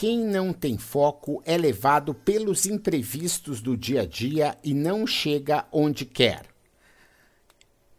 Quem 0.00 0.24
não 0.24 0.50
tem 0.50 0.78
foco 0.78 1.42
é 1.44 1.58
levado 1.58 2.14
pelos 2.14 2.64
imprevistos 2.64 3.60
do 3.60 3.76
dia 3.76 4.00
a 4.00 4.06
dia 4.06 4.56
e 4.64 4.72
não 4.72 5.06
chega 5.06 5.66
onde 5.70 6.06
quer. 6.06 6.46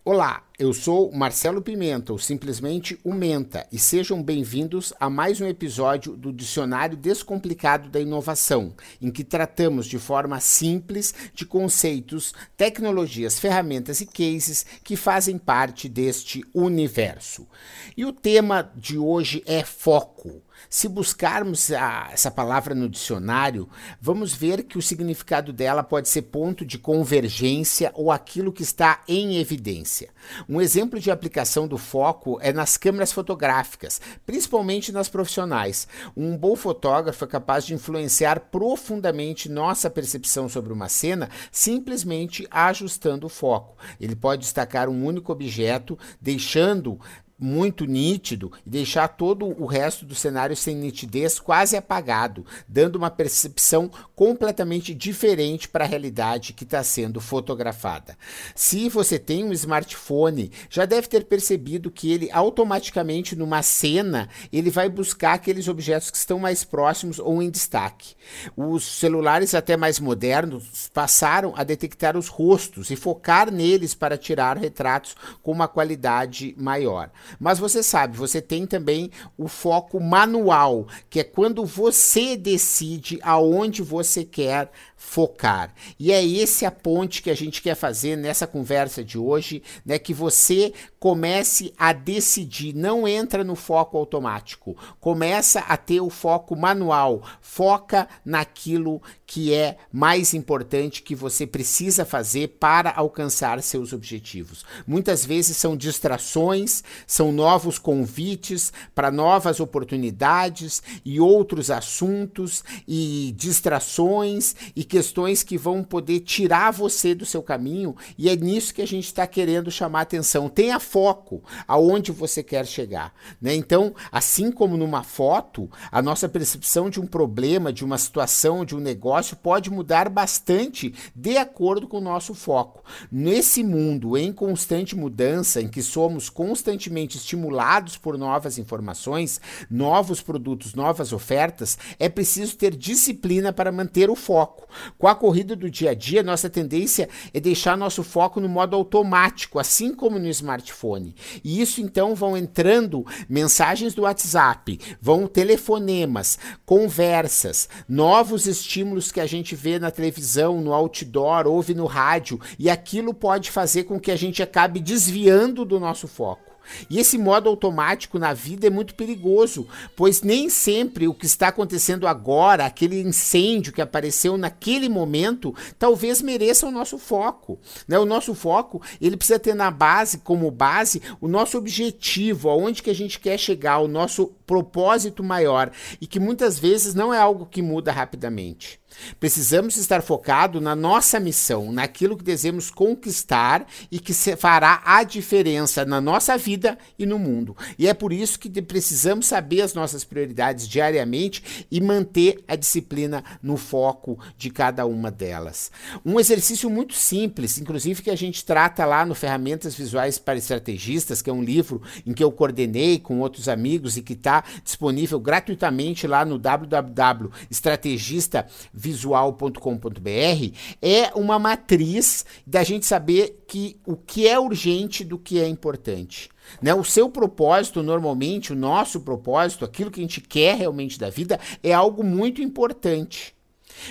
Olá, 0.04 0.44
eu 0.58 0.74
sou 0.74 1.12
Marcelo 1.12 1.62
Pimenta, 1.62 2.12
ou 2.12 2.18
simplesmente 2.18 3.00
o 3.04 3.14
Menta, 3.14 3.68
e 3.72 3.78
sejam 3.78 4.24
bem-vindos 4.24 4.92
a 5.00 5.12
mais 5.12 5.40
um 5.40 5.46
episódio 5.46 6.18
do 6.18 6.34
Dicionário 6.34 6.98
Descomplicado 6.98 7.88
da 7.88 8.00
Inovação, 8.00 8.74
em 9.00 9.12
que 9.12 9.24
tratamos 9.24 9.86
de 9.86 10.00
forma 10.00 10.40
simples 10.40 11.14
de 11.36 11.46
conceitos, 11.46 12.34
tecnologias, 12.58 13.38
ferramentas 13.38 14.02
e 14.02 14.08
cases 14.08 14.66
que 14.84 14.96
fazem 14.96 15.38
parte 15.38 15.88
deste 15.88 16.44
universo. 16.52 17.48
E 17.96 18.04
o 18.04 18.12
tema 18.12 18.72
de 18.76 18.98
hoje 18.98 19.44
é 19.46 19.64
foco. 19.64 20.42
Se 20.70 20.88
buscarmos 20.88 21.72
a, 21.72 22.10
essa 22.12 22.32
palavra 22.32 22.74
no 22.74 22.90
dicionário, 22.90 23.70
vamos 24.00 24.34
ver 24.34 24.64
que 24.64 24.78
o 24.78 24.82
significado 24.82 25.52
dela 25.52 25.84
pode 25.84 26.10
ser 26.10 26.24
ponto 26.24 26.66
de 26.66 26.78
convergência 26.78 27.92
ou 27.94 28.12
aquilo 28.12 28.54
que 28.54 28.64
está 28.64 29.02
em 29.08 29.38
evidência. 29.38 30.10
Um 30.48 30.62
exemplo 30.62 31.00
de 31.00 31.12
aplicação 31.12 31.68
do 31.68 31.78
foco 31.78 32.40
é 32.42 32.54
nas 32.54 32.78
câmeras 32.78 33.12
fotográficas, 33.12 34.00
principalmente 34.26 34.92
nas 34.92 35.10
profissionais. 35.10 35.88
Um 36.16 36.38
bom 36.38 36.56
fotógrafo 36.56 37.26
é 37.26 37.28
capaz 37.28 37.66
de 37.66 37.74
influenciar 37.74 38.40
profundamente 38.52 39.50
nossa 39.50 39.90
percepção 39.90 40.48
sobre 40.48 40.72
uma 40.72 40.90
cena 40.90 41.30
simplesmente 41.52 42.48
ajustando 42.50 43.28
o 43.28 43.30
foco. 43.30 43.76
Ele 44.00 44.16
pode 44.16 44.42
destacar 44.42 44.90
um 44.90 45.06
único 45.06 45.32
objeto, 45.32 45.98
deixando 46.20 47.00
muito 47.42 47.86
nítido 47.86 48.52
e 48.66 48.70
deixar 48.70 49.08
todo 49.08 49.48
o 49.48 49.66
resto 49.66 50.06
do 50.06 50.14
cenário 50.14 50.56
sem 50.56 50.76
nitidez, 50.76 51.40
quase 51.40 51.76
apagado, 51.76 52.46
dando 52.68 52.98
uma 52.98 53.10
percepção 53.10 53.90
completamente 54.16 54.94
diferente 54.94 55.68
para 55.68 55.84
a 55.84 55.88
realidade 55.88 56.54
que 56.54 56.64
está 56.64 56.84
sendo 56.84 57.20
fotografada. 57.20 58.16
Se 58.54 58.88
você 58.88 59.18
tem 59.18 59.44
um 59.44 59.52
smartphone, 59.54 60.52
já 60.70 60.86
deve 60.86 61.08
ter 61.08 61.26
percebido 61.26 61.90
que 61.90 62.12
ele 62.12 62.30
automaticamente 62.32 63.36
numa 63.36 63.64
cena 63.64 64.30
ele 64.54 64.70
vai 64.70 64.88
buscar 64.88 65.34
aqueles 65.34 65.68
objetos 65.68 66.12
que 66.12 66.18
estão 66.18 66.38
mais 66.38 66.64
próximos 66.64 67.18
ou 67.18 67.42
em 67.42 67.50
destaque. 67.50 68.16
Os 68.56 68.84
celulares 68.84 69.56
até 69.56 69.76
mais 69.76 70.00
modernos 70.00 70.90
passaram 70.94 71.54
a 71.56 71.64
detectar 71.64 72.16
os 72.16 72.28
rostos 72.28 72.92
e 72.92 72.96
focar 72.96 73.52
neles 73.52 73.96
para 73.96 74.18
tirar 74.18 74.58
retratos 74.58 75.16
com 75.42 75.52
uma 75.52 75.68
qualidade 75.68 76.54
maior. 76.58 77.10
Mas 77.40 77.60
você 77.60 77.82
sabe, 77.84 78.18
você 78.18 78.42
tem 78.42 78.66
também 78.66 79.12
o 79.38 79.48
foco 79.48 80.00
manual, 80.00 80.88
que 81.10 81.20
é 81.20 81.24
quando 81.24 81.66
você 81.66 82.36
decide 82.36 83.20
aonde 83.22 83.82
você 83.82 84.24
quer 84.24 84.72
focar. 85.02 85.74
E 86.00 86.12
é 86.12 86.24
esse 86.24 86.64
a 86.64 86.70
ponte 86.70 87.24
que 87.24 87.32
a 87.32 87.36
gente 87.36 87.60
quer 87.60 87.76
fazer 87.76 88.16
nessa 88.16 88.46
conversa 88.46 89.04
de 89.04 89.18
hoje, 89.18 89.64
né, 89.84 89.98
que 89.98 90.14
você 90.14 90.72
comece 91.00 91.74
a 91.76 91.92
decidir, 91.92 92.76
não 92.76 93.08
entra 93.08 93.44
no 93.44 93.56
foco 93.56 93.98
automático, 93.98 94.78
começa 95.00 95.62
a 95.62 95.76
ter 95.76 96.00
o 96.00 96.12
foco 96.12 96.56
manual, 96.56 97.24
foca 97.42 98.08
naquilo 98.24 99.02
que 99.26 99.54
é 99.54 99.78
mais 99.92 100.34
importante 100.36 101.02
que 101.02 101.16
você 101.16 101.48
precisa 101.48 102.06
fazer 102.06 102.58
para 102.60 102.94
alcançar 102.96 103.62
seus 103.64 103.94
objetivos. 103.94 104.64
Muitas 104.86 105.26
vezes 105.26 105.58
são 105.58 105.76
distrações, 105.76 106.84
são 107.08 107.32
novos 107.32 107.80
convites 107.80 108.72
para 108.94 109.10
novas 109.10 109.60
oportunidades 109.60 110.84
e 111.04 111.20
outros 111.20 111.72
assuntos 111.72 112.64
e 112.88 113.34
distrações 113.36 114.56
e 114.76 114.84
questões 114.92 115.42
que 115.42 115.58
vão 115.58 115.86
poder 115.86 116.20
tirar 116.20 116.70
você 116.70 117.16
do 117.16 117.26
seu 117.26 117.42
caminho, 117.42 117.96
e 118.18 118.28
é 118.28 118.36
nisso 118.36 118.74
que 118.74 118.82
a 118.82 118.86
gente 118.86 119.06
está 119.06 119.26
querendo 119.26 119.72
chamar 119.72 120.02
atenção. 120.02 120.50
Tenha 120.50 120.82
foco 120.82 121.42
aonde 121.66 122.12
você 122.12 122.44
quer 122.44 122.68
chegar. 122.68 123.14
Né? 123.42 123.56
Então, 123.56 123.96
assim 124.12 124.52
como 124.52 124.76
numa 124.76 125.02
foto, 125.02 125.72
a 125.90 126.02
nossa 126.02 126.28
percepção 126.28 126.90
de 126.90 127.00
um 127.00 127.08
problema, 127.08 127.72
de 127.72 127.86
uma 127.86 127.98
situação, 127.98 128.66
de 128.66 128.76
um 128.76 128.82
negócio 128.82 129.38
pode 129.38 129.72
mudar 129.72 130.10
bastante 130.10 130.94
de 131.16 131.38
acordo 131.38 131.88
com 131.88 132.00
o 132.00 132.02
nosso 132.02 132.34
foco. 132.34 132.84
Nesse 133.10 133.64
mundo 133.64 134.18
em 134.18 134.34
constante 134.34 134.94
mudança, 134.94 135.62
em 135.62 135.70
que 135.70 135.82
somos 135.82 136.30
constantemente 136.30 137.16
estimulados 137.16 137.96
por 137.96 138.18
novas 138.18 138.58
informações, 138.58 139.40
novos 139.70 140.22
produtos, 140.22 140.74
novas 140.74 141.14
ofertas, 141.14 141.78
é 141.98 142.10
preciso 142.10 142.58
ter 142.58 142.76
disciplina 142.76 143.54
para 143.54 143.72
manter 143.72 144.10
o 144.10 144.18
foco. 144.18 144.68
Com 144.98 145.08
a 145.08 145.16
corrida 145.16 145.56
do 145.56 145.70
dia 145.70 145.92
a 145.92 145.94
dia, 145.94 146.24
nossa 146.24 146.50
tendência 146.50 147.10
é 147.34 147.40
deixar 147.40 147.78
nosso 147.78 148.04
foco 148.04 148.40
no 148.40 148.50
modo 148.50 148.76
automático, 148.76 149.60
assim 149.60 149.94
como 149.94 150.20
no 150.20 150.28
smartphone. 150.28 151.16
E 151.44 151.62
isso 151.62 151.82
então 151.82 152.16
vão 152.16 152.38
entrando 152.38 153.06
mensagens 153.28 153.94
do 153.94 154.04
WhatsApp, 154.04 154.80
vão 155.02 155.28
telefonemas, 155.28 156.38
conversas, 156.66 157.70
novos 157.88 158.46
estímulos 158.46 159.12
que 159.12 159.20
a 159.20 159.26
gente 159.26 159.56
vê 159.56 159.80
na 159.80 159.92
televisão, 159.92 160.62
no 160.62 160.74
outdoor, 160.74 161.48
ouve 161.48 161.74
no 161.74 161.86
rádio, 161.86 162.40
e 162.60 162.70
aquilo 162.70 163.14
pode 163.14 163.52
fazer 163.52 163.84
com 163.84 164.00
que 164.00 164.12
a 164.12 164.16
gente 164.16 164.44
acabe 164.44 164.80
desviando 164.80 165.66
do 165.66 165.80
nosso 165.80 166.08
foco. 166.08 166.51
E 166.90 167.00
esse 167.00 167.18
modo 167.18 167.50
automático 167.50 168.20
na 168.20 168.34
vida 168.34 168.68
é 168.68 168.70
muito 168.70 168.96
perigoso, 168.96 169.68
pois 169.96 170.22
nem 170.22 170.50
sempre 170.50 171.08
o 171.08 171.14
que 171.14 171.26
está 171.26 171.48
acontecendo 171.50 172.08
agora, 172.08 172.66
aquele 172.66 173.02
incêndio 173.02 173.74
que 173.74 173.82
apareceu 173.82 174.38
naquele 174.38 174.90
momento, 174.90 175.56
talvez 175.78 176.22
mereça 176.22 176.68
o 176.68 176.72
nosso 176.72 176.98
foco. 176.98 177.60
Né? 177.88 177.98
O 177.98 178.06
nosso 178.06 178.34
foco 178.34 178.82
ele 179.00 179.18
precisa 179.18 179.40
ter 179.40 179.56
na 179.56 179.72
base, 179.72 180.20
como 180.20 180.52
base, 180.52 181.02
o 181.20 181.28
nosso 181.28 181.58
objetivo, 181.58 182.50
aonde 182.50 182.84
que 182.84 182.90
a 182.90 182.96
gente 182.96 183.20
quer 183.20 183.38
chegar, 183.38 183.80
o 183.80 183.88
nosso 183.88 184.28
propósito 184.46 185.24
maior, 185.24 185.72
e 186.00 186.08
que 186.08 186.20
muitas 186.20 186.60
vezes 186.60 186.94
não 186.94 187.14
é 187.14 187.18
algo 187.18 187.46
que 187.46 187.62
muda 187.62 187.92
rapidamente. 187.92 188.81
Precisamos 189.20 189.78
estar 189.78 190.02
focados 190.02 190.62
na 190.62 190.76
nossa 190.76 191.20
missão, 191.20 191.72
naquilo 191.72 192.18
que 192.18 192.24
desejamos 192.24 192.70
conquistar 192.70 193.66
e 193.92 194.00
que 194.00 194.14
fará 194.14 194.82
a 194.86 195.04
diferença 195.04 195.86
na 195.86 196.02
nossa 196.02 196.38
vida 196.38 196.78
e 196.98 197.06
no 197.06 197.20
mundo. 197.20 197.56
E 197.78 197.88
é 197.88 197.94
por 197.94 198.14
isso 198.14 198.40
que 198.40 198.62
precisamos 198.62 199.28
saber 199.28 199.62
as 199.62 199.74
nossas 199.74 200.04
prioridades 200.04 200.68
diariamente 200.68 201.66
e 201.72 201.80
manter 201.80 202.44
a 202.48 202.56
disciplina 202.56 203.24
no 203.42 203.58
foco 203.58 204.20
de 204.38 204.50
cada 204.50 204.86
uma 204.86 205.12
delas. 205.12 205.72
Um 206.06 206.20
exercício 206.20 206.70
muito 206.70 206.94
simples, 206.94 207.58
inclusive 207.58 208.02
que 208.02 208.10
a 208.10 208.16
gente 208.16 208.44
trata 208.44 208.86
lá 208.86 209.06
no 209.06 209.16
Ferramentas 209.16 209.76
Visuais 209.76 210.18
para 210.18 210.38
Estrategistas, 210.38 211.22
que 211.22 211.30
é 211.30 211.34
um 211.34 211.44
livro 211.44 211.82
em 212.06 212.14
que 212.14 212.24
eu 212.24 212.32
coordenei 212.32 213.00
com 213.00 213.20
outros 213.20 213.48
amigos 213.48 213.98
e 213.98 214.02
que 214.02 214.14
está 214.14 214.44
disponível 214.64 215.20
gratuitamente 215.20 216.08
lá 216.08 216.26
no 216.26 216.38
www.estrategista.com 216.38 218.81
visual.com.br 218.82 220.58
é 220.82 221.12
uma 221.14 221.38
matriz 221.38 222.26
da 222.46 222.64
gente 222.64 222.86
saber 222.86 223.44
que 223.48 223.78
o 223.86 223.96
que 223.96 224.28
é 224.28 224.40
urgente 224.40 225.04
do 225.04 225.20
que 225.20 225.40
é 225.40 225.48
importante. 225.48 226.30
Né? 226.62 226.74
O 226.74 226.84
seu 226.84 227.10
propósito, 227.10 227.84
normalmente, 227.84 228.52
o 228.52 228.56
nosso 228.56 229.02
propósito, 229.02 229.64
aquilo 229.64 229.92
que 229.92 230.00
a 230.00 230.04
gente 230.04 230.20
quer 230.20 230.58
realmente 230.58 230.98
da 230.98 231.10
vida, 231.10 231.40
é 231.62 231.72
algo 231.72 232.04
muito 232.04 232.42
importante. 232.42 233.36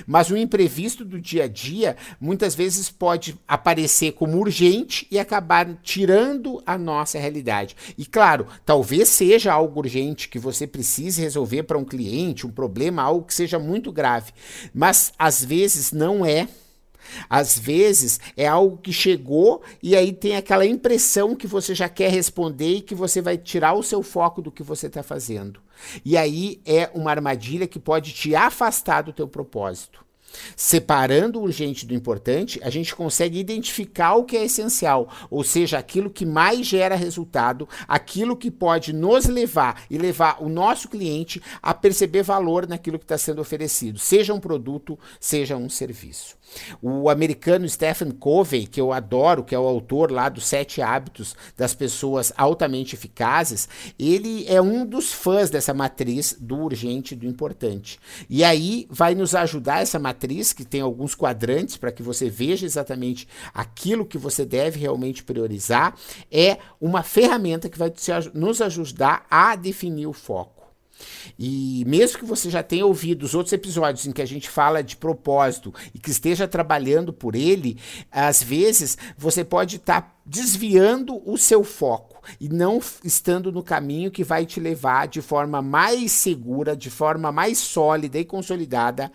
Mas 0.07 0.31
o 0.31 0.37
imprevisto 0.37 1.05
do 1.05 1.21
dia 1.21 1.45
a 1.45 1.49
dia 1.49 1.97
muitas 2.21 2.55
vezes 2.55 2.91
pode 2.91 3.39
aparecer 3.47 4.13
como 4.13 4.39
urgente 4.39 5.07
e 5.11 5.19
acabar 5.19 5.67
tirando 5.83 6.63
a 6.67 6.77
nossa 6.77 7.19
realidade. 7.19 7.77
E 7.97 8.05
claro, 8.05 8.47
talvez 8.65 9.09
seja 9.09 9.53
algo 9.53 9.81
urgente 9.81 10.29
que 10.29 10.39
você 10.39 10.67
precise 10.67 11.21
resolver 11.21 11.65
para 11.65 11.79
um 11.79 11.85
cliente, 11.85 12.47
um 12.47 12.51
problema, 12.51 13.03
algo 13.03 13.27
que 13.27 13.35
seja 13.35 13.59
muito 13.59 13.93
grave, 13.93 14.33
mas 14.75 15.13
às 15.19 15.45
vezes 15.45 15.93
não 15.93 16.25
é. 16.25 16.49
Às 17.29 17.59
vezes 17.59 18.21
é 18.37 18.47
algo 18.47 18.79
que 18.79 18.93
chegou 18.93 19.63
e 19.83 19.97
aí 19.97 20.13
tem 20.13 20.37
aquela 20.37 20.67
impressão 20.67 21.35
que 21.35 21.47
você 21.47 21.75
já 21.75 21.89
quer 21.89 22.11
responder 22.11 22.77
e 22.77 22.83
que 22.83 22.95
você 22.95 23.21
vai 23.21 23.37
tirar 23.37 23.75
o 23.75 23.83
seu 23.83 24.03
foco 24.03 24.43
do 24.43 24.51
que 24.53 24.63
você 24.63 24.87
está 24.87 25.03
fazendo. 25.03 25.61
E 26.05 26.17
aí 26.17 26.61
é 26.65 26.91
uma 26.95 27.11
armadilha 27.11 27.67
que 27.67 27.79
pode 27.79 28.13
te 28.13 28.35
afastar 28.35 29.03
do 29.03 29.13
teu 29.13 29.27
propósito. 29.27 30.05
Separando 30.57 31.39
o 31.39 31.43
urgente 31.43 31.87
do 31.87 31.95
importante, 31.95 32.61
a 32.63 32.71
gente 32.71 32.95
consegue 32.95 33.39
identificar 33.39 34.15
o 34.15 34.25
que 34.25 34.37
é 34.37 34.45
essencial, 34.45 35.09
ou 35.31 35.43
seja, 35.43 35.79
aquilo 35.79 36.11
que 36.11 36.27
mais 36.27 36.67
gera 36.67 36.95
resultado, 36.95 37.69
aquilo 37.89 38.37
que 38.37 38.51
pode 38.51 38.93
nos 38.93 39.27
levar 39.27 39.83
e 39.91 39.99
levar 39.99 40.43
o 40.43 40.49
nosso 40.49 40.89
cliente 40.89 41.43
a 41.63 41.75
perceber 41.75 42.23
valor 42.23 42.67
naquilo 42.67 42.99
que 42.99 43.05
está 43.05 43.19
sendo 43.19 43.41
oferecido, 43.41 43.99
seja 43.99 44.35
um 44.35 44.41
produto, 44.41 44.99
seja 45.19 45.57
um 45.57 45.69
serviço. 45.69 46.39
O 46.83 47.09
americano 47.09 47.69
Stephen 47.69 48.11
Covey, 48.11 48.67
que 48.67 48.81
eu 48.81 48.93
adoro, 48.93 49.45
que 49.45 49.55
é 49.55 49.59
o 49.59 49.67
autor 49.67 50.11
lá 50.11 50.29
dos 50.29 50.47
Sete 50.47 50.83
Hábitos 50.83 51.37
das 51.57 51.75
Pessoas 51.75 52.33
Altamente 52.37 52.95
Eficazes, 52.95 53.69
ele 53.99 54.45
é 54.49 54.61
um 54.61 54.85
dos 54.85 55.13
fãs 55.13 55.51
dessa 55.51 55.73
matriz 55.73 56.37
do 56.39 56.59
urgente 56.59 57.15
e 57.15 57.17
do 57.17 57.27
importante. 57.27 58.01
E 58.29 58.43
aí 58.43 58.87
vai 58.91 59.15
nos 59.15 59.35
ajudar 59.35 59.83
essa 59.83 59.99
matriz, 59.99 60.20
que 60.55 60.65
tem 60.65 60.81
alguns 60.81 61.15
quadrantes 61.15 61.77
para 61.77 61.93
que 61.93 62.03
você 62.03 62.29
veja 62.29 62.67
exatamente 62.67 63.27
aquilo 63.55 64.07
que 64.07 64.19
você 64.19 64.45
deve 64.45 64.79
realmente 64.79 65.23
priorizar, 65.23 65.95
é 66.31 66.59
uma 66.81 67.03
ferramenta 67.03 67.69
que 67.69 67.79
vai 67.79 67.93
nos 68.35 68.61
ajudar 68.61 69.27
a 69.31 69.57
definir 69.57 70.07
o 70.07 70.13
foco. 70.13 70.61
E 71.39 71.85
mesmo 71.87 72.19
que 72.19 72.25
você 72.25 72.51
já 72.51 72.63
tenha 72.63 72.85
ouvido 72.85 73.23
os 73.23 73.35
outros 73.35 73.53
episódios 73.53 74.07
em 74.07 74.13
que 74.13 74.23
a 74.23 74.27
gente 74.27 74.49
fala 74.49 74.83
de 74.83 74.97
propósito 74.97 75.73
e 75.95 75.99
que 75.99 76.11
esteja 76.11 76.47
trabalhando 76.47 77.13
por 77.13 77.35
ele, 77.35 77.79
às 78.11 78.43
vezes 78.43 78.99
você 79.17 79.45
pode 79.45 79.77
estar 79.77 80.03
tá 80.03 80.20
desviando 80.25 81.21
o 81.25 81.37
seu 81.37 81.65
foco 81.65 82.21
e 82.41 82.49
não 82.49 82.81
estando 83.05 83.51
no 83.51 83.63
caminho 83.63 84.11
que 84.11 84.25
vai 84.25 84.45
te 84.45 84.61
levar 84.61 85.09
de 85.09 85.21
forma 85.21 85.63
mais 85.63 86.13
segura, 86.13 86.77
de 86.77 86.91
forma 86.91 87.33
mais 87.33 87.59
sólida 87.59 88.19
e 88.19 88.25
consolidada 88.25 89.11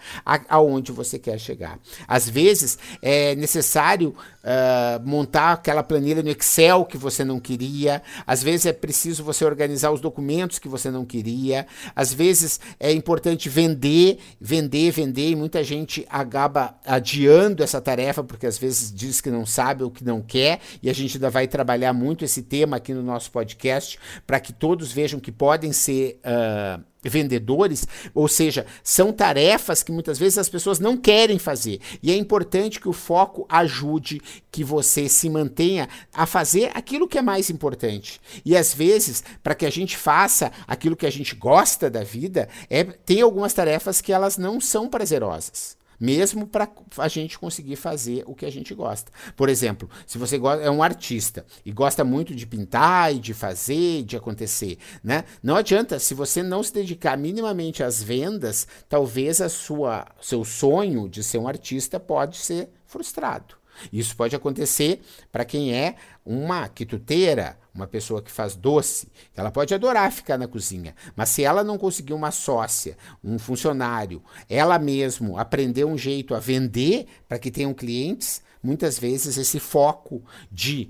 aonde 0.49 0.91
você 0.91 1.19
quer 1.19 1.39
chegar. 1.39 1.79
Às 2.07 2.29
vezes 2.29 2.77
é 3.01 3.35
necessário 3.35 4.15
uh, 4.43 5.07
montar 5.07 5.53
aquela 5.53 5.83
planilha 5.83 6.23
no 6.23 6.29
Excel 6.29 6.85
que 6.85 6.97
você 6.97 7.23
não 7.23 7.39
queria, 7.39 8.01
às 8.25 8.41
vezes 8.41 8.65
é 8.65 8.73
preciso 8.73 9.23
você 9.23 9.45
organizar 9.45 9.91
os 9.91 10.01
documentos 10.01 10.59
que 10.59 10.67
você 10.67 10.89
não 10.89 11.05
queria, 11.05 11.67
às 11.95 12.13
vezes 12.13 12.59
é 12.79 12.91
importante 12.91 13.49
vender, 13.49 14.19
vender, 14.39 14.91
vender, 14.91 15.29
e 15.29 15.35
muita 15.35 15.63
gente 15.63 16.05
acaba 16.09 16.75
adiando 16.85 17.63
essa 17.63 17.81
tarefa 17.81 18.23
porque 18.23 18.45
às 18.45 18.57
vezes 18.57 18.93
diz 18.93 19.21
que 19.21 19.29
não 19.29 19.45
sabe 19.45 19.83
ou 19.83 19.91
que 19.91 20.03
não 20.03 20.21
quer, 20.21 20.59
e 20.81 20.89
a 20.89 20.93
gente 20.95 21.17
ainda 21.17 21.29
vai 21.29 21.47
trabalhar 21.47 21.93
muito 21.93 22.25
esse 22.25 22.41
tema 22.41 22.77
aqui 22.77 22.93
no 22.93 23.03
nosso 23.03 23.31
podcast 23.31 23.99
para 24.25 24.39
que 24.39 24.53
todos 24.53 24.91
vejam 24.91 25.19
que 25.19 25.31
podem 25.31 25.71
ser. 25.71 26.19
Uh, 26.23 26.83
vendedores, 27.09 27.87
ou 28.13 28.27
seja, 28.27 28.65
são 28.83 29.13
tarefas 29.13 29.83
que 29.83 29.91
muitas 29.91 30.17
vezes 30.17 30.37
as 30.37 30.49
pessoas 30.49 30.79
não 30.79 30.97
querem 30.97 31.37
fazer. 31.37 31.79
E 32.01 32.11
é 32.11 32.15
importante 32.15 32.79
que 32.79 32.89
o 32.89 32.93
foco 32.93 33.45
ajude 33.47 34.21
que 34.51 34.63
você 34.63 35.07
se 35.07 35.29
mantenha 35.29 35.87
a 36.13 36.25
fazer 36.25 36.71
aquilo 36.73 37.07
que 37.07 37.17
é 37.17 37.21
mais 37.21 37.49
importante. 37.49 38.19
E 38.43 38.57
às 38.57 38.73
vezes, 38.73 39.23
para 39.43 39.55
que 39.55 39.65
a 39.65 39.69
gente 39.69 39.95
faça 39.95 40.51
aquilo 40.67 40.95
que 40.95 41.05
a 41.05 41.11
gente 41.11 41.35
gosta 41.35 41.89
da 41.89 42.03
vida, 42.03 42.49
é 42.69 42.83
tem 42.83 43.21
algumas 43.21 43.53
tarefas 43.53 44.01
que 44.01 44.11
elas 44.11 44.37
não 44.37 44.59
são 44.59 44.89
prazerosas 44.89 45.77
mesmo 45.99 46.47
para 46.47 46.69
a 46.97 47.07
gente 47.07 47.37
conseguir 47.37 47.75
fazer 47.75 48.23
o 48.25 48.35
que 48.35 48.45
a 48.45 48.51
gente 48.51 48.73
gosta. 48.73 49.11
Por 49.35 49.49
exemplo, 49.49 49.89
se 50.05 50.17
você 50.17 50.37
é 50.61 50.69
um 50.69 50.83
artista 50.83 51.45
e 51.65 51.71
gosta 51.71 52.03
muito 52.03 52.35
de 52.35 52.45
pintar 52.45 53.13
e 53.13 53.19
de 53.19 53.33
fazer, 53.33 54.03
de 54.03 54.15
acontecer, 54.15 54.77
né? 55.03 55.23
Não 55.41 55.55
adianta 55.55 55.99
se 55.99 56.13
você 56.13 56.41
não 56.41 56.63
se 56.63 56.73
dedicar 56.73 57.17
minimamente 57.17 57.83
às 57.83 58.01
vendas, 58.01 58.67
talvez 58.87 59.41
a 59.41 59.49
sua 59.49 60.05
seu 60.21 60.43
sonho 60.43 61.07
de 61.09 61.23
ser 61.23 61.37
um 61.37 61.47
artista 61.47 61.99
pode 61.99 62.37
ser 62.37 62.69
frustrado. 62.85 63.55
Isso 63.91 64.15
pode 64.15 64.35
acontecer 64.35 65.01
para 65.31 65.45
quem 65.45 65.73
é 65.73 65.95
uma 66.25 66.67
quituteira, 66.67 67.57
uma 67.73 67.85
pessoa 67.85 68.21
que 68.21 68.31
faz 68.31 68.55
doce, 68.55 69.07
ela 69.35 69.51
pode 69.51 69.73
adorar 69.73 70.11
ficar 70.11 70.37
na 70.37 70.47
cozinha, 70.47 70.95
mas 71.15 71.29
se 71.29 71.43
ela 71.43 71.63
não 71.63 71.77
conseguir 71.77 72.13
uma 72.13 72.31
sócia, 72.31 72.97
um 73.23 73.37
funcionário, 73.37 74.23
ela 74.49 74.79
mesmo 74.79 75.37
aprender 75.37 75.85
um 75.85 75.97
jeito 75.97 76.33
a 76.33 76.39
vender 76.39 77.05
para 77.27 77.37
que 77.37 77.51
tenham 77.51 77.73
clientes, 77.73 78.41
muitas 78.63 78.97
vezes 78.97 79.37
esse 79.37 79.59
foco 79.59 80.23
de 80.51 80.89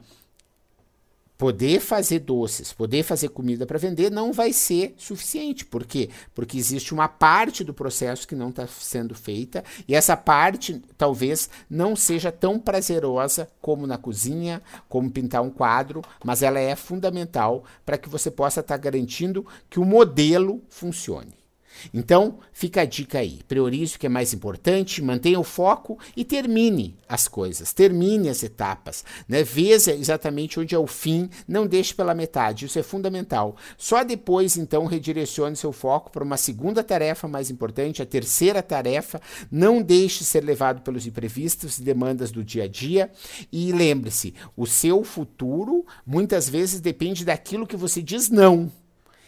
poder 1.38 1.80
fazer 1.80 2.20
doces, 2.20 2.72
poder 2.72 3.04
fazer 3.04 3.30
comida 3.30 3.66
para 3.66 3.78
vender 3.78 4.10
não 4.10 4.32
vai 4.32 4.54
ser 4.54 4.94
suficiente. 4.98 5.66
Por 5.66 5.86
quê? 5.86 6.10
Porque 6.34 6.58
existe 6.58 6.94
uma 6.94 7.08
parte 7.08 7.64
do 7.64 7.74
processo 7.74 8.28
que 8.28 8.36
não 8.36 8.50
está 8.50 8.68
sendo 8.68 9.14
feita 9.14 9.64
e 9.88 9.96
essa 9.96 10.16
parte 10.16 10.82
talvez 10.98 11.50
não 11.70 11.96
seja 11.96 12.32
tão 12.32 12.60
prazerosa 12.60 13.50
como 13.62 13.86
na 13.86 13.98
cozinha, 13.98 14.62
como 14.88 15.12
pintar 15.12 15.42
um 15.42 15.50
quadro, 15.50 16.02
mas 16.24 16.42
ela 16.42 16.60
é 16.60 16.76
fundamental 16.76 17.64
para 17.86 17.98
que 17.98 18.10
você 18.10 18.32
possa 18.32 18.62
estar 18.62 18.78
tá 18.78 18.82
garantindo 18.82 19.46
que 19.70 19.80
o 19.80 19.86
modelo 19.86 20.62
funcione. 20.70 21.45
Então, 21.94 22.40
fica 22.52 22.82
a 22.82 22.86
dica 22.86 23.20
aí. 23.20 23.42
Priorize 23.48 23.96
o 23.96 24.00
que 24.00 24.06
é 24.06 24.10
mais 24.10 24.34
importante, 24.34 25.02
mantenha 25.02 25.40
o 25.40 25.44
foco 25.44 25.98
e 26.16 26.24
termine 26.24 26.98
as 27.08 27.28
coisas, 27.28 27.74
termine 27.74 28.30
as 28.30 28.44
etapas. 28.44 29.04
Né? 29.28 29.44
Veja 29.44 29.94
exatamente 29.94 30.60
onde 30.60 30.76
é 30.76 30.80
o 30.80 30.88
fim, 30.88 31.30
não 31.48 31.68
deixe 31.68 31.94
pela 31.94 32.14
metade, 32.14 32.66
isso 32.66 32.80
é 32.80 32.84
fundamental. 32.84 33.56
Só 33.78 34.04
depois, 34.04 34.58
então, 34.58 34.86
redirecione 34.86 35.56
seu 35.56 35.72
foco 35.72 36.12
para 36.12 36.24
uma 36.24 36.38
segunda 36.38 36.84
tarefa 36.84 37.28
mais 37.28 37.50
importante, 37.50 38.02
a 38.02 38.06
terceira 38.06 38.62
tarefa. 38.62 39.22
Não 39.52 39.82
deixe 39.82 40.24
ser 40.24 40.44
levado 40.44 40.82
pelos 40.82 41.06
imprevistos 41.06 41.78
e 41.78 41.84
demandas 41.84 42.32
do 42.32 42.44
dia 42.44 42.64
a 42.64 42.68
dia. 42.68 43.12
E 43.52 43.72
lembre-se, 43.72 44.34
o 44.56 44.66
seu 44.66 45.04
futuro 45.04 45.86
muitas 46.06 46.50
vezes 46.50 46.80
depende 46.80 47.26
daquilo 47.26 47.68
que 47.68 47.76
você 47.76 48.02
diz 48.02 48.30
não. 48.30 48.72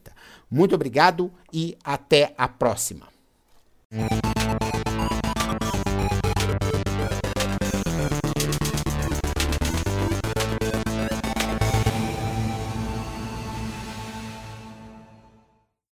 Muito 0.50 0.75
obrigado 0.75 1.30
e 1.52 1.76
até 1.85 2.35
a 2.38 2.49
próxima. 2.49 3.14